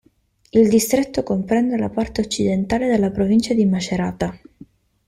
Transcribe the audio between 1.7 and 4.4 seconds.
la parte occidentale della provincia di Macerata.